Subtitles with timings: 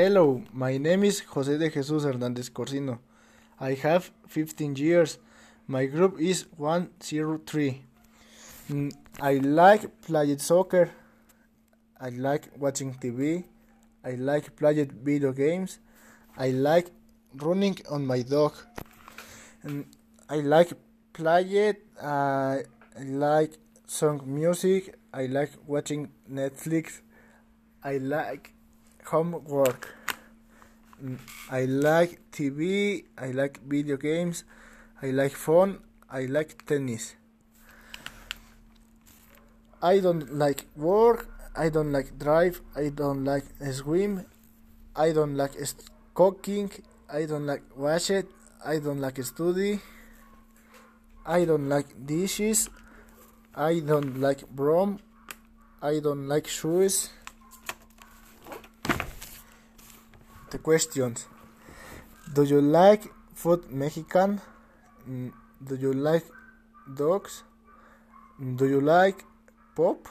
[0.00, 3.00] Hello, my name is José de Jesús Hernández Corsino.
[3.58, 5.18] I have 15 years.
[5.66, 7.82] My group is 103.
[8.70, 10.92] Mm, I like playing soccer.
[12.00, 13.42] I like watching TV.
[14.04, 15.80] I like playing video games.
[16.36, 16.92] I like
[17.34, 18.54] running on my dog.
[19.64, 19.84] And
[20.30, 20.74] I like
[21.12, 21.74] playing.
[22.00, 22.58] Uh,
[22.96, 23.54] I like
[23.88, 24.94] song music.
[25.12, 27.00] I like watching Netflix.
[27.82, 28.52] I like
[29.08, 29.94] homework.
[31.02, 31.18] Mm,
[31.50, 33.04] I like TV.
[33.16, 34.44] I like video games.
[35.02, 35.80] I like phone.
[36.10, 37.16] I like tennis.
[39.82, 41.28] I don't like work.
[41.56, 42.60] I don't like drive.
[42.76, 44.26] I don't like swim.
[44.96, 45.52] I don't like
[46.14, 46.70] cooking.
[47.08, 48.26] I don't like wash it.
[48.64, 49.80] I don't like study.
[51.24, 52.68] I don't like dishes.
[53.54, 54.98] I don't like broom.
[55.80, 57.10] I don't like shoes.
[60.50, 61.26] The questions.
[62.32, 63.02] Do you like
[63.34, 64.40] food Mexican?
[65.08, 65.32] Mm,
[65.62, 66.24] Do you like
[66.94, 67.42] dogs?
[68.40, 69.24] Do you like
[69.76, 70.08] pop?